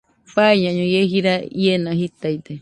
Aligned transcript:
Faiñaño, 0.33 0.85
ie 0.93 1.01
jira 1.11 1.33
iena 1.61 1.91
jitaide 1.99 2.53